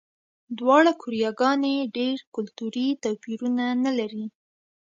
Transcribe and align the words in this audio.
دواړه 0.57 0.91
کوریاګانې 1.01 1.75
ډېر 1.97 2.17
کلتوري 2.35 2.87
توپیرونه 3.03 3.65
نه 3.85 3.91
لري. 3.99 4.25